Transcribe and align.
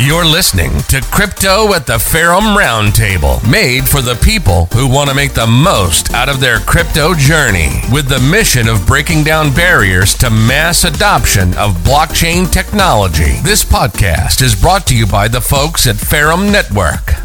You're 0.00 0.24
listening 0.24 0.78
to 0.90 1.00
Crypto 1.10 1.74
at 1.74 1.88
the 1.88 1.98
Ferrum 1.98 2.56
Roundtable, 2.56 3.42
made 3.50 3.88
for 3.88 4.00
the 4.00 4.14
people 4.14 4.66
who 4.66 4.88
want 4.88 5.10
to 5.10 5.16
make 5.16 5.34
the 5.34 5.48
most 5.48 6.14
out 6.14 6.28
of 6.28 6.38
their 6.38 6.60
crypto 6.60 7.14
journey, 7.14 7.80
with 7.92 8.08
the 8.08 8.20
mission 8.20 8.68
of 8.68 8.86
breaking 8.86 9.24
down 9.24 9.52
barriers 9.52 10.14
to 10.18 10.30
mass 10.30 10.84
adoption 10.84 11.48
of 11.54 11.74
blockchain 11.78 12.48
technology. 12.48 13.40
This 13.42 13.64
podcast 13.64 14.40
is 14.40 14.54
brought 14.54 14.86
to 14.86 14.96
you 14.96 15.04
by 15.04 15.26
the 15.26 15.40
folks 15.40 15.88
at 15.88 15.96
Ferrum 15.96 16.52
Network. 16.52 17.16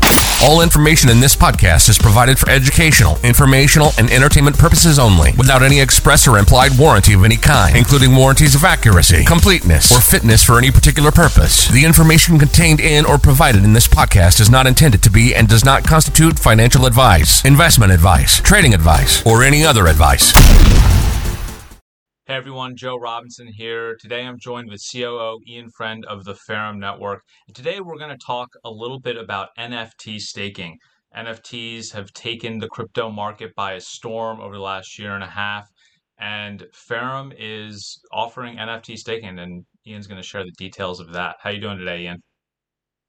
All 0.43 0.59
information 0.59 1.09
in 1.09 1.21
this 1.21 1.37
podcast 1.37 1.87
is 1.87 1.97
provided 1.97 2.37
for 2.37 2.49
educational, 2.49 3.17
informational, 3.23 3.91
and 3.97 4.11
entertainment 4.11 4.57
purposes 4.57 4.99
only, 4.99 5.31
without 5.37 5.63
any 5.63 5.79
express 5.79 6.27
or 6.27 6.37
implied 6.37 6.77
warranty 6.77 7.13
of 7.13 7.23
any 7.23 7.37
kind, 7.37 7.77
including 7.77 8.13
warranties 8.13 8.53
of 8.53 8.65
accuracy, 8.65 9.23
completeness, 9.23 9.89
or 9.89 10.01
fitness 10.01 10.43
for 10.43 10.57
any 10.57 10.69
particular 10.69 11.11
purpose. 11.11 11.69
The 11.69 11.85
information 11.85 12.37
contained 12.37 12.81
in 12.81 13.05
or 13.05 13.17
provided 13.17 13.63
in 13.63 13.71
this 13.71 13.87
podcast 13.87 14.41
is 14.41 14.49
not 14.49 14.67
intended 14.67 15.01
to 15.03 15.09
be 15.09 15.33
and 15.33 15.47
does 15.47 15.63
not 15.63 15.85
constitute 15.85 16.37
financial 16.37 16.85
advice, 16.85 17.45
investment 17.45 17.93
advice, 17.93 18.41
trading 18.41 18.73
advice, 18.73 19.25
or 19.25 19.43
any 19.43 19.65
other 19.65 19.87
advice. 19.87 20.33
Hey 22.33 22.37
everyone, 22.37 22.75
Joe 22.75 22.97
Robinson 22.97 23.45
here. 23.45 23.95
Today 23.95 24.25
I'm 24.25 24.39
joined 24.39 24.67
with 24.67 24.83
COO 24.91 25.37
Ian 25.47 25.69
Friend 25.69 26.03
of 26.05 26.23
the 26.23 26.33
Ferrum 26.33 26.79
Network. 26.79 27.21
And 27.45 27.55
today 27.55 27.79
we're 27.79 27.99
going 27.99 28.09
to 28.09 28.25
talk 28.25 28.49
a 28.65 28.71
little 28.71 28.99
bit 28.99 29.17
about 29.17 29.49
NFT 29.59 30.19
staking. 30.19 30.79
NFTs 31.15 31.91
have 31.91 32.11
taken 32.13 32.57
the 32.57 32.67
crypto 32.69 33.11
market 33.11 33.53
by 33.53 33.73
a 33.73 33.79
storm 33.79 34.39
over 34.39 34.55
the 34.55 34.63
last 34.63 34.97
year 34.97 35.13
and 35.13 35.23
a 35.23 35.27
half. 35.27 35.69
And 36.17 36.65
Ferrum 36.73 37.33
is 37.37 38.01
offering 38.11 38.57
NFT 38.57 38.97
staking, 38.97 39.37
and 39.37 39.63
Ian's 39.85 40.07
going 40.07 40.19
to 40.19 40.27
share 40.27 40.43
the 40.43 40.53
details 40.57 40.99
of 40.99 41.13
that. 41.13 41.35
How 41.39 41.51
you 41.51 41.61
doing 41.61 41.77
today, 41.77 42.01
Ian? 42.05 42.23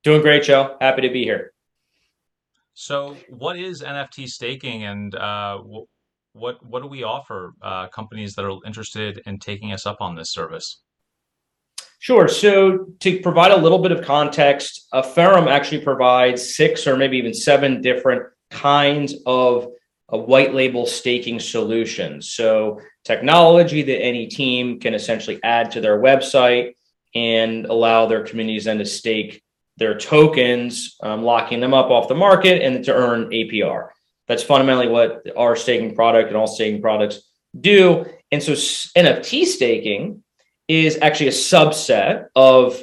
Doing 0.02 0.20
great, 0.20 0.42
Joe. 0.42 0.77
Happy 0.83 1.00
to 1.00 1.09
be 1.11 1.25
here. 1.25 1.52
So, 2.75 3.16
what 3.31 3.59
is 3.59 3.81
NFT 3.81 4.28
staking, 4.28 4.84
and 4.84 5.14
uh, 5.14 5.61
what 6.35 6.65
what 6.67 6.83
do 6.83 6.89
we 6.89 7.03
offer 7.03 7.55
uh, 7.63 7.87
companies 7.89 8.35
that 8.35 8.45
are 8.45 8.59
interested 8.67 9.23
in 9.25 9.39
taking 9.39 9.73
us 9.73 9.87
up 9.87 9.99
on 10.01 10.15
this 10.15 10.33
service? 10.33 10.83
Sure. 12.01 12.29
So 12.29 12.87
to 13.01 13.21
provide 13.21 13.53
a 13.53 13.57
little 13.57 13.79
bit 13.79 13.93
of 13.93 14.05
context, 14.05 14.89
a 14.93 15.03
Ferrum 15.03 15.49
actually 15.49 15.81
provides 15.81 16.55
six 16.55 16.87
or 16.87 16.97
maybe 16.99 17.17
even 17.17 17.33
seven 17.33 17.81
different 17.81 18.25
kinds 18.51 19.15
of 19.25 19.69
a 20.11 20.19
white 20.19 20.53
label 20.53 20.85
staking 20.85 21.41
solutions. 21.41 22.33
So 22.33 22.81
technology 23.05 23.83
that 23.83 24.03
any 24.03 24.27
team 24.27 24.79
can 24.81 24.93
essentially 24.93 25.41
add 25.43 25.71
to 25.71 25.81
their 25.81 25.99
website 25.99 26.75
and 27.15 27.65
allow 27.67 28.05
their 28.05 28.23
communities 28.23 28.65
then 28.65 28.79
to 28.79 28.85
stake 28.85 29.43
their 29.77 29.97
tokens, 29.97 30.97
um, 31.03 31.23
locking 31.23 31.61
them 31.61 31.73
up 31.73 31.91
off 31.91 32.09
the 32.09 32.15
market 32.15 32.61
and 32.61 32.85
to 32.85 32.95
earn 32.95 33.31
APR. 33.31 33.89
That's 34.28 34.42
fundamentally 34.42 34.89
what 34.89 35.27
our 35.36 35.56
staking 35.56 35.94
product 35.94 36.28
and 36.28 36.36
all 36.36 36.47
staking 36.47 36.80
products 36.80 37.22
do. 37.58 38.06
And 38.33 38.42
so 38.42 38.53
NFT 38.53 39.44
staking 39.44 40.22
is 40.69 40.98
actually 41.03 41.28
a 41.28 41.33
subset 41.33 42.27
of 42.34 42.83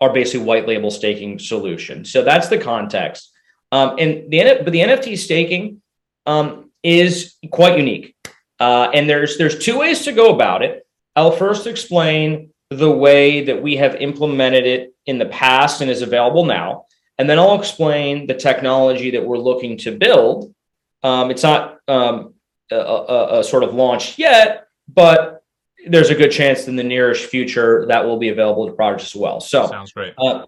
our 0.00 0.12
basically 0.12 0.46
white 0.46 0.66
label 0.66 0.90
staking 0.90 1.38
solution. 1.38 2.04
So 2.04 2.22
that's 2.22 2.48
the 2.48 2.58
context. 2.58 3.30
Um, 3.72 3.96
and 3.98 4.30
the 4.30 4.60
but 4.64 4.72
the 4.72 4.80
NFT 4.80 5.16
staking 5.16 5.80
um, 6.26 6.70
is 6.82 7.36
quite 7.50 7.78
unique. 7.78 8.16
Uh, 8.58 8.90
and 8.92 9.08
there's 9.08 9.38
there's 9.38 9.58
two 9.58 9.78
ways 9.78 10.04
to 10.04 10.12
go 10.12 10.34
about 10.34 10.62
it. 10.62 10.86
I'll 11.14 11.30
first 11.30 11.66
explain 11.66 12.50
the 12.70 12.90
way 12.90 13.44
that 13.44 13.62
we 13.62 13.76
have 13.76 13.96
implemented 13.96 14.66
it 14.66 14.94
in 15.06 15.18
the 15.18 15.26
past 15.26 15.80
and 15.80 15.90
is 15.90 16.02
available 16.02 16.44
now, 16.44 16.86
and 17.18 17.28
then 17.28 17.38
I'll 17.38 17.58
explain 17.58 18.26
the 18.26 18.34
technology 18.34 19.10
that 19.12 19.24
we're 19.24 19.38
looking 19.38 19.76
to 19.78 19.96
build 19.96 20.54
um, 21.02 21.30
it's 21.30 21.42
not 21.42 21.78
um, 21.88 22.34
a, 22.70 22.76
a, 22.76 23.40
a, 23.40 23.44
sort 23.44 23.62
of 23.62 23.74
launched 23.74 24.18
yet, 24.18 24.66
but 24.88 25.42
there's 25.86 26.10
a 26.10 26.14
good 26.14 26.30
chance 26.30 26.68
in 26.68 26.76
the 26.76 26.82
nearest 26.82 27.26
future 27.26 27.86
that 27.86 28.04
will 28.04 28.18
be 28.18 28.28
available 28.28 28.66
to 28.66 28.72
projects 28.72 29.14
as 29.14 29.16
well. 29.16 29.40
So 29.40 29.66
sounds 29.66 29.92
great. 29.92 30.14
Uh, 30.18 30.46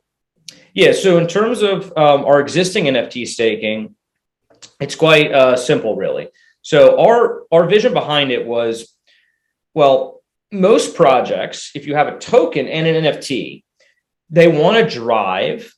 yeah. 0.75 0.93
So 0.93 1.19
in 1.19 1.27
terms 1.27 1.62
of 1.62 1.87
um, 1.97 2.25
our 2.25 2.41
existing 2.41 2.85
NFT 2.85 3.27
staking, 3.27 3.95
it's 4.81 4.95
quite 4.95 5.33
uh, 5.33 5.57
simple, 5.57 5.97
really. 5.97 6.29
So 6.62 7.01
our 7.01 7.43
our 7.51 7.67
vision 7.67 7.93
behind 7.93 8.31
it 8.31 8.47
was, 8.47 8.95
well, 9.75 10.23
most 10.51 10.95
projects, 10.95 11.73
if 11.75 11.87
you 11.87 11.95
have 11.95 12.09
a 12.09 12.19
token 12.19 12.69
and 12.69 12.87
an 12.87 13.05
NFT, 13.05 13.65
they 14.31 14.49
want 14.49 14.77
to 14.77 14.99
drive 14.99 15.75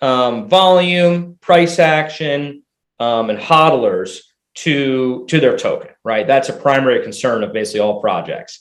um, 0.00 0.48
volume, 0.48 1.38
price 1.40 1.78
action, 1.78 2.62
um, 3.00 3.30
and 3.30 3.38
hodlers 3.38 4.20
to 4.54 5.24
to 5.28 5.40
their 5.40 5.56
token, 5.56 5.90
right? 6.04 6.26
That's 6.26 6.48
a 6.48 6.52
primary 6.52 7.02
concern 7.02 7.44
of 7.44 7.52
basically 7.52 7.80
all 7.80 8.00
projects. 8.00 8.60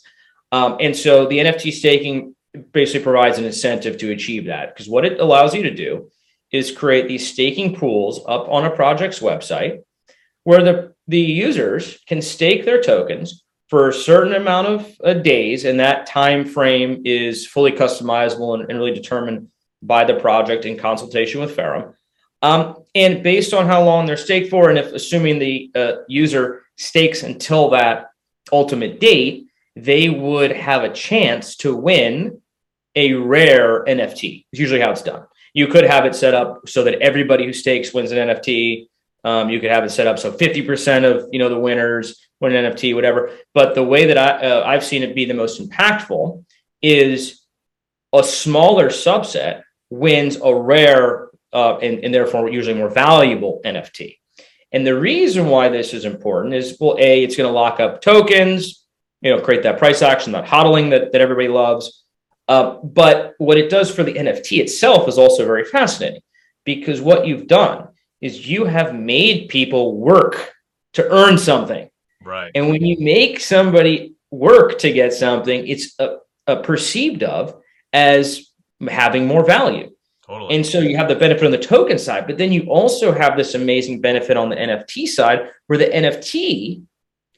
Um, 0.52 0.78
and 0.80 0.96
so 0.96 1.28
the 1.28 1.40
NFT 1.40 1.72
staking 1.72 2.36
basically 2.72 3.04
provides 3.04 3.38
an 3.38 3.46
incentive 3.46 3.98
to 3.98 4.12
achieve 4.12 4.46
that 4.46 4.74
because 4.74 4.90
what 4.90 5.06
it 5.06 5.20
allows 5.20 5.54
you 5.54 5.64
to 5.64 5.74
do 5.74 6.10
is 6.52 6.72
create 6.72 7.08
these 7.08 7.28
staking 7.28 7.76
pools 7.76 8.22
up 8.28 8.48
on 8.50 8.66
a 8.66 8.70
project's 8.70 9.20
website 9.20 9.84
where 10.44 10.64
the, 10.64 10.94
the 11.08 11.20
users 11.20 12.00
can 12.08 12.22
stake 12.22 12.64
their 12.64 12.82
tokens 12.82 13.44
for 13.68 13.90
a 13.90 13.94
certain 13.94 14.34
amount 14.34 14.68
of 14.68 14.96
uh, 15.04 15.14
days 15.14 15.66
and 15.66 15.80
that 15.80 16.06
time 16.06 16.46
frame 16.46 17.02
is 17.04 17.46
fully 17.46 17.72
customizable 17.72 18.54
and, 18.54 18.70
and 18.70 18.80
really 18.80 18.94
determined 18.94 19.50
by 19.82 20.06
the 20.06 20.16
project 20.16 20.66
in 20.66 20.78
consultation 20.78 21.42
with 21.42 21.56
Ferrum. 21.56 21.94
Um, 22.42 22.84
and 22.94 23.24
based 23.24 23.54
on 23.54 23.66
how 23.66 23.84
long 23.84 24.06
they're 24.06 24.18
staked 24.18 24.50
for, 24.50 24.70
and 24.70 24.78
if 24.78 24.94
assuming 24.94 25.40
the 25.40 25.72
uh, 25.76 25.92
user 26.08 26.64
stakes 26.76 27.24
until 27.24 27.70
that 27.72 28.12
ultimate 28.52 29.00
date, 29.00 29.48
they 29.76 30.10
would 30.10 30.52
have 30.52 30.84
a 30.84 30.94
chance 30.94 31.56
to 31.58 31.76
win 31.76 32.42
a 32.96 33.14
rare 33.14 33.84
NFT. 33.86 34.46
It's 34.52 34.60
usually 34.60 34.80
how 34.80 34.92
it's 34.92 35.04
done. 35.04 35.26
You 35.54 35.68
could 35.68 35.84
have 35.84 36.06
it 36.06 36.16
set 36.16 36.34
up 36.34 36.68
so 36.68 36.84
that 36.84 37.02
everybody 37.02 37.46
who 37.46 37.54
stakes 37.54 37.94
wins 37.94 38.12
an 38.12 38.30
NFT. 38.30 38.88
Um, 39.24 39.50
you 39.50 39.60
could 39.60 39.72
have 39.72 39.84
it 39.84 39.92
set 39.92 40.08
up 40.08 40.20
so 40.20 40.32
50% 40.32 41.04
of 41.04 41.28
you 41.32 41.40
know 41.40 41.50
the 41.50 41.60
winners 41.60 42.28
win 42.40 42.56
an 42.56 42.72
NFT, 42.72 42.96
whatever. 42.96 43.32
But 43.54 43.76
the 43.76 43.84
way 43.84 44.06
that 44.06 44.18
I, 44.18 44.48
uh, 44.48 44.64
I've 44.66 44.84
seen 44.84 45.04
it 45.04 45.16
be 45.16 45.26
the 45.26 45.34
most 45.34 45.62
impactful 45.62 46.44
is 46.82 47.42
a 48.14 48.24
smaller 48.24 48.90
subset 48.90 49.64
wins 49.90 50.38
a 50.44 50.54
rare 50.54 51.27
uh, 51.54 51.78
and, 51.78 52.04
and 52.04 52.14
therefore 52.14 52.50
usually 52.50 52.78
more 52.78 52.90
valuable 52.90 53.62
NFT. 53.66 54.18
And 54.72 54.86
the 54.86 55.00
reason 55.00 55.48
why 55.48 55.70
this 55.70 55.94
is 55.94 56.06
important 56.06 56.54
is 56.54 56.78
well, 56.80 56.98
A, 57.00 57.24
it's 57.24 57.36
going 57.36 57.48
to 57.48 57.54
lock 57.54 57.80
up 57.80 58.02
tokens, 58.02 58.86
you 59.22 59.32
know, 59.36 59.42
create 59.42 59.64
that 59.64 59.78
price 59.78 60.02
action, 60.02 60.34
that 60.34 60.46
hodling 60.46 60.90
that, 60.92 61.12
that 61.12 61.22
everybody 61.22 61.48
loves. 61.48 62.04
Uh, 62.48 62.78
but 62.84 63.34
what 63.38 63.58
it 63.58 63.70
does 63.70 63.94
for 63.94 64.04
the 64.04 64.14
NFT 64.14 64.60
itself 64.60 65.08
is 65.08 65.18
also 65.18 65.46
very 65.46 65.66
fascinating 65.66 66.22
because 66.64 67.02
what 67.02 67.26
you've 67.26 67.48
done 67.48 67.90
is 68.22 68.48
you 68.48 68.66
have 68.66 68.96
made 68.96 69.50
people 69.50 69.98
work 69.98 70.54
to 70.94 71.10
earn 71.10 71.38
something. 71.38 71.90
Right. 72.24 72.52
And 72.56 72.70
when 72.70 72.86
you 72.86 72.98
make 73.00 73.40
somebody 73.40 74.16
work 74.32 74.80
to 74.80 74.92
get 74.92 75.14
something, 75.14 75.68
it's 75.68 75.96
a, 76.00 76.04
uh, 76.04 76.18
a 76.50 76.52
uh, 76.52 76.62
perceived 76.62 77.24
of 77.24 77.62
as 77.92 78.54
having 78.90 79.28
more 79.28 79.46
value. 79.46 79.92
Totally. 80.28 80.56
And 80.56 80.66
so 80.66 80.80
you 80.80 80.98
have 80.98 81.08
the 81.08 81.16
benefit 81.16 81.46
on 81.46 81.52
the 81.52 81.58
token 81.58 81.98
side, 81.98 82.28
but 82.28 82.38
then 82.38 82.52
you 82.52 82.64
also 82.64 83.14
have 83.14 83.38
this 83.38 83.56
amazing 83.56 84.02
benefit 84.02 84.36
on 84.36 84.50
the 84.50 84.58
NFT 84.58 85.08
side 85.08 85.52
where 85.68 85.80
the 85.80 85.86
NFT, 85.86 86.84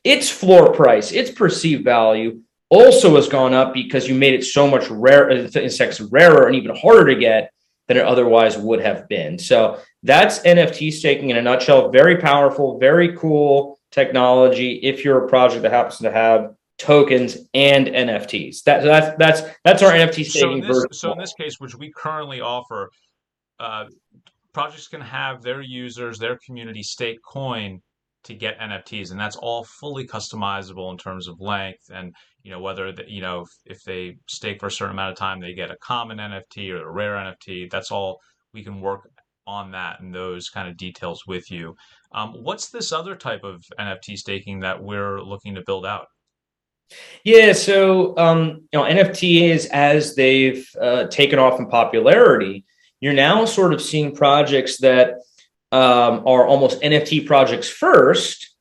its 0.04 0.30
floor 0.30 0.74
price, 0.74 1.12
its 1.12 1.30
perceived 1.30 1.84
value 1.84 2.42
also 2.70 3.16
has 3.16 3.28
gone 3.28 3.54
up 3.54 3.74
because 3.74 4.08
you 4.08 4.16
made 4.16 4.34
it 4.34 4.44
so 4.44 4.68
much 4.68 4.90
rare, 4.90 5.30
uh, 5.30 5.36
in 5.36 5.70
fact, 5.70 6.02
rarer 6.12 6.48
and 6.48 6.56
even 6.56 6.76
harder 6.76 7.14
to 7.14 7.20
get 7.20 7.52
than 7.88 7.98
it 7.98 8.06
otherwise 8.06 8.58
would 8.58 8.82
have 8.82 9.08
been. 9.08 9.38
So 9.38 9.80
that's 10.02 10.40
NFT 10.40 10.92
staking 10.92 11.30
in 11.30 11.38
a 11.38 11.42
nutshell. 11.42 11.90
Very 11.90 12.18
powerful, 12.18 12.80
very 12.80 13.16
cool 13.16 13.80
technology. 13.92 14.74
If 14.84 15.04
you're 15.04 15.26
a 15.26 15.30
project 15.30 15.64
that 15.64 15.72
happens 15.72 15.98
to 16.00 16.12
have 16.12 16.56
tokens 16.80 17.38
and 17.54 17.88
NFTs. 17.88 18.64
That, 18.64 18.84
that's 18.84 19.18
that's 19.18 19.42
that's 19.64 19.84
our 19.84 19.92
NFT 19.92 20.26
staking. 20.26 20.32
So 20.32 20.52
in, 20.54 20.62
this, 20.62 20.86
so 20.94 21.12
in 21.12 21.20
this 21.20 21.34
case, 21.34 21.60
which 21.60 21.76
we 21.76 21.92
currently 21.96 22.42
offer, 22.42 22.90
uh, 23.60 23.86
projects 24.54 24.88
can 24.88 25.02
have 25.02 25.42
their 25.42 25.62
users, 25.62 26.18
their 26.18 26.40
community 26.46 26.82
stake 26.82 27.20
coin 27.22 27.82
to 28.24 28.34
get 28.34 28.60
NFTs, 28.60 29.12
and 29.12 29.20
that's 29.20 29.36
all 29.36 29.64
fully 29.64 30.08
customizable 30.08 30.92
in 30.92 30.98
terms 30.98 31.28
of 31.28 31.40
length 31.40 31.90
and 31.94 32.14
you 32.44 32.52
know 32.52 32.60
whether 32.60 32.92
the, 32.92 33.04
you 33.08 33.22
know 33.22 33.42
if, 33.42 33.50
if 33.66 33.84
they 33.84 34.18
stake 34.28 34.60
for 34.60 34.68
a 34.68 34.72
certain 34.72 34.94
amount 34.94 35.12
of 35.12 35.18
time, 35.18 35.40
they 35.40 35.54
get 35.54 35.72
a 35.72 35.78
common 35.78 36.18
NFT 36.18 36.72
or 36.72 36.88
a 36.88 36.92
rare 36.92 37.16
NFT. 37.16 37.70
That's 37.70 37.92
all 37.92 38.20
we 38.54 38.64
can 38.64 38.82
work 38.82 39.10
on 39.46 39.72
that 39.72 40.00
and 40.00 40.14
those 40.14 40.50
kind 40.50 40.68
of 40.68 40.78
details 40.78 41.26
with 41.28 41.52
you. 41.52 41.76
Um, 42.14 42.34
what's 42.44 42.70
this 42.70 42.92
other 42.92 43.16
type 43.16 43.44
of 43.44 43.64
NFT 43.80 44.18
staking 44.18 44.60
that 44.62 44.82
we're 44.82 45.22
looking 45.22 45.56
to 45.56 45.64
build 45.66 45.86
out? 45.86 46.08
Yeah, 47.24 47.54
so 47.54 48.18
um, 48.18 48.68
you 48.72 48.80
know 48.80 48.84
NFTs 48.84 49.68
as 49.68 50.16
they've 50.16 50.68
uh, 50.80 51.06
taken 51.08 51.40
off 51.40 51.60
in 51.60 51.68
popularity, 51.68 52.66
you're 53.00 53.14
now 53.14 53.46
sort 53.46 53.74
of 53.74 53.82
seeing 53.82 54.16
projects 54.16 54.78
that 54.80 55.20
um, 55.72 56.24
are 56.26 56.46
almost 56.46 56.82
NFT 56.82 57.26
projects 57.26 57.70
first, 57.70 58.56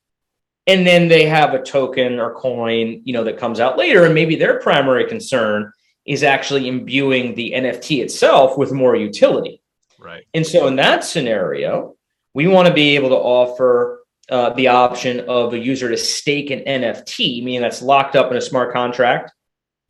and 0.66 0.86
then 0.86 1.08
they 1.08 1.26
have 1.26 1.54
a 1.54 1.62
token 1.62 2.18
or 2.18 2.34
coin, 2.34 3.00
you 3.04 3.12
know, 3.12 3.24
that 3.24 3.38
comes 3.38 3.60
out 3.60 3.78
later, 3.78 4.04
and 4.04 4.14
maybe 4.14 4.36
their 4.36 4.60
primary 4.60 5.06
concern 5.06 5.72
is 6.04 6.22
actually 6.22 6.68
imbuing 6.68 7.34
the 7.34 7.52
NFT 7.54 8.02
itself 8.02 8.56
with 8.58 8.72
more 8.72 8.96
utility. 8.96 9.62
Right. 9.98 10.26
And 10.34 10.46
so 10.46 10.66
in 10.66 10.76
that 10.76 11.04
scenario, 11.04 11.96
we 12.34 12.46
want 12.46 12.68
to 12.68 12.74
be 12.74 12.96
able 12.96 13.10
to 13.10 13.16
offer 13.16 13.97
uh, 14.30 14.50
the 14.50 14.68
option 14.68 15.20
of 15.28 15.54
a 15.54 15.58
user 15.58 15.88
to 15.88 15.96
stake 15.96 16.50
an 16.50 16.60
NFT, 16.60 17.42
meaning 17.42 17.62
that's 17.62 17.82
locked 17.82 18.16
up 18.16 18.30
in 18.30 18.36
a 18.36 18.40
smart 18.40 18.72
contract. 18.72 19.32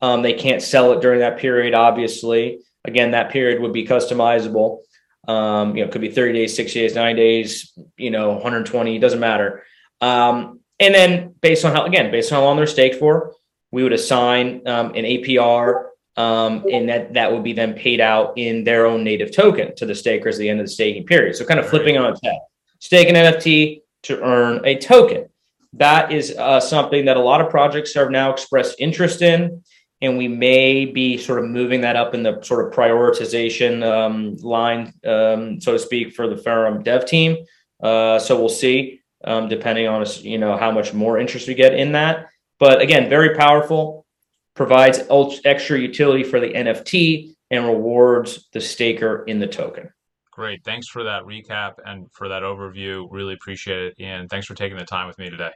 Um, 0.00 0.23
they 0.23 0.35
can't 0.35 0.62
sell 0.62 0.93
it 0.93 1.00
during 1.00 1.20
that 1.20 1.38
period, 1.38 1.75
obviously. 1.75 2.61
Again, 2.85 3.11
that 3.11 3.31
period 3.31 3.61
would 3.61 3.73
be 3.73 3.87
customizable. 3.87 4.81
Um, 5.26 5.76
you 5.76 5.82
know, 5.82 5.88
it 5.88 5.93
could 5.93 6.00
be 6.00 6.11
30 6.11 6.32
days, 6.32 6.56
60 6.56 6.81
days, 6.81 6.94
90 6.94 7.20
days, 7.20 7.79
you 7.96 8.11
know, 8.11 8.31
120, 8.31 8.99
doesn't 8.99 9.20
matter. 9.20 9.64
Um, 10.00 10.61
and 10.79 10.94
then 10.94 11.35
based 11.40 11.64
on 11.64 11.75
how, 11.75 11.85
again, 11.85 12.11
based 12.11 12.32
on 12.32 12.37
how 12.37 12.44
long 12.44 12.56
they're 12.56 12.67
staked 12.67 12.96
for, 12.96 13.35
we 13.73 13.82
would 13.82 13.93
assign 13.93 14.67
um, 14.67 14.94
an 14.94 15.05
APR 15.05 15.88
um, 16.19 16.64
and 16.73 16.88
that 16.88 17.14
that 17.14 17.32
would 17.32 17.44
be 17.44 17.52
then 17.52 17.75
paid 17.75 18.00
out 18.00 18.32
in 18.37 18.64
their 18.64 18.87
own 18.87 19.05
native 19.05 19.35
token 19.35 19.75
to 19.76 19.87
the 19.87 19.94
stakers 19.94 20.35
at 20.35 20.40
the 20.40 20.49
end 20.49 20.58
of 20.58 20.67
the 20.67 20.73
staking 20.73 21.06
period. 21.06 21.37
So 21.37 21.44
kind 21.44 21.61
of 21.61 21.69
flipping 21.69 21.96
on 21.96 22.11
its 22.11 22.20
head, 22.25 22.38
stake 22.81 23.08
an 23.08 23.14
NFT 23.14 23.82
to 24.05 24.23
earn 24.23 24.65
a 24.65 24.79
token. 24.79 25.29
That 25.75 26.12
is 26.12 26.35
uh, 26.37 26.61
something 26.61 27.05
that 27.05 27.17
a 27.17 27.23
lot 27.23 27.41
of 27.41 27.50
projects 27.50 27.95
have 27.95 28.11
now 28.11 28.33
expressed 28.33 28.77
interest 28.79 29.23
in, 29.23 29.62
and 30.00 30.17
we 30.17 30.29
may 30.29 30.87
be 30.87 31.19
sort 31.19 31.41
of 31.41 31.47
moving 31.47 31.81
that 31.83 31.97
up 31.97 32.15
in 32.15 32.23
the 32.23 32.41
sort 32.43 32.67
of 32.67 32.73
prioritization 32.73 33.85
um, 33.85 34.37
line, 34.37 34.93
um, 35.06 35.61
so 35.61 35.73
to 35.73 35.79
speak, 35.79 36.15
for 36.15 36.29
the 36.29 36.37
Ferrum 36.37 36.83
dev 36.83 37.05
team. 37.05 37.37
Uh, 37.83 38.19
so 38.19 38.39
we'll 38.39 38.49
see, 38.49 39.00
um, 39.25 39.49
depending 39.49 39.87
on 39.87 40.05
you 40.21 40.39
know 40.39 40.56
how 40.56 40.71
much 40.71 40.95
more 40.95 41.19
interest 41.19 41.49
we 41.49 41.55
get 41.55 41.75
in 41.75 41.93
that. 41.93 42.29
But 42.59 42.81
again, 42.81 43.09
very 43.09 43.37
powerful 43.37 44.06
provides 44.55 45.00
extra 45.45 45.79
utility 45.79 46.25
for 46.25 46.41
the 46.41 46.53
NFT 46.53 47.37
and 47.50 47.65
rewards 47.65 48.49
the 48.53 48.61
staker 48.61 49.25
in 49.25 49.39
the 49.39 49.47
token. 49.47 49.91
Great. 50.38 50.62
Thanks 50.64 50.87
for 50.87 51.02
that 51.02 51.25
recap 51.25 51.73
and 51.85 52.06
for 52.12 52.29
that 52.29 52.44
overview. 52.44 53.08
Really 53.11 53.35
appreciate 53.35 53.87
it. 53.87 53.94
And 53.99 54.31
thanks 54.31 54.46
for 54.46 54.55
taking 54.55 54.79
the 54.79 54.85
time 54.85 55.08
with 55.08 55.19
me 55.19 55.29
today. 55.29 55.50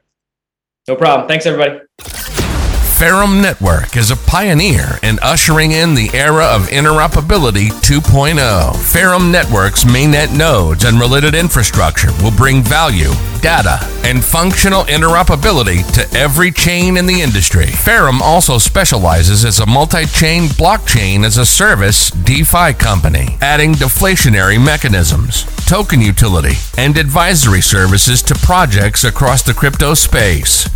No 0.88 0.96
problem. 0.96 1.29
Thanks, 1.29 1.46
everybody. 1.46 2.42
Ferrum 3.02 3.43
Network 3.43 3.96
is 3.96 4.12
a 4.12 4.16
pioneer 4.16 5.00
in 5.02 5.19
ushering 5.22 5.72
in 5.72 5.96
the 5.96 6.08
era 6.14 6.44
of 6.44 6.69
interoperability 6.69 7.70
2.0. 7.82 8.76
Ferrum 8.76 9.32
Network's 9.32 9.82
mainnet 9.82 10.32
nodes 10.38 10.84
and 10.84 11.00
related 11.00 11.34
infrastructure 11.34 12.12
will 12.22 12.31
bring 12.31 12.62
value, 12.62 13.10
data, 13.40 13.81
and 14.04 14.25
functional 14.25 14.84
interoperability 14.84 15.82
to 15.94 16.16
every 16.16 16.52
chain 16.52 16.96
in 16.96 17.04
the 17.06 17.20
industry. 17.20 17.66
Ferrum 17.66 18.22
also 18.22 18.56
specializes 18.56 19.44
as 19.44 19.58
a 19.58 19.66
multi-chain 19.66 20.44
blockchain 20.50 21.25
as 21.25 21.38
a 21.38 21.44
service 21.44 22.08
DeFi 22.12 22.72
company, 22.75 23.37
adding 23.40 23.72
deflationary 23.72 24.64
mechanisms, 24.64 25.43
token 25.66 26.00
utility, 26.00 26.55
and 26.78 26.96
advisory 26.96 27.62
services 27.62 28.22
to 28.22 28.37
projects 28.37 29.02
across 29.02 29.43
the 29.43 29.52
crypto 29.52 29.93
space. 29.93 30.69